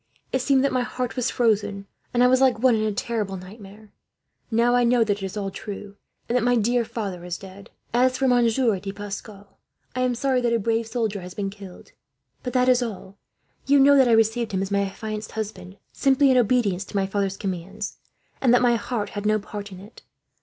It 0.33 0.41
seemed 0.41 0.63
that 0.63 0.71
my 0.73 0.81
heart 0.81 1.15
was 1.15 1.29
frozen, 1.29 1.85
and 2.11 2.23
I 2.23 2.27
was 2.27 2.41
like 2.41 2.57
one 2.57 2.73
in 2.73 2.85
a 2.85 2.91
terrible 2.91 3.37
nightmare. 3.37 3.91
Now 4.49 4.73
I 4.73 4.83
know 4.83 5.03
that 5.03 5.21
it 5.21 5.23
is 5.23 5.37
all 5.37 5.51
true, 5.51 5.95
and 6.27 6.35
that 6.35 6.41
my 6.43 6.55
dear 6.55 6.83
father 6.85 7.23
is 7.23 7.37
dead. 7.37 7.69
"As 7.93 8.17
for 8.17 8.27
Monsieur 8.27 8.79
de 8.79 8.91
Pascal, 8.91 9.59
I 9.95 10.01
am 10.01 10.15
sorry 10.15 10.41
that 10.41 10.53
a 10.53 10.57
brave 10.57 10.87
soldier 10.87 11.21
has 11.21 11.35
been 11.35 11.51
killed; 11.51 11.91
but 12.41 12.53
that 12.53 12.67
is 12.67 12.81
all. 12.81 13.19
You 13.67 13.79
know 13.79 13.95
that 13.95 14.07
I 14.07 14.13
received 14.13 14.53
him, 14.53 14.63
as 14.63 14.71
my 14.71 14.81
affianced 14.85 15.33
husband, 15.33 15.77
simply 15.93 16.31
in 16.31 16.37
obedience 16.37 16.83
to 16.85 16.95
my 16.95 17.05
father's 17.05 17.37
commands; 17.37 17.97
and 18.41 18.51
that 18.55 18.61
my 18.63 18.77
heart 18.77 19.09
had 19.09 19.27
no 19.27 19.37
part 19.37 19.71
in 19.71 19.79
it. 19.79 20.01